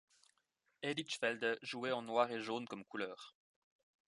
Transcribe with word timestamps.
Edixvelde 0.81 1.59
jouait 1.61 1.91
en 1.91 2.01
noir 2.01 2.31
et 2.31 2.41
jaune 2.41 2.67
comme 2.67 2.85
couleurs. 2.85 3.35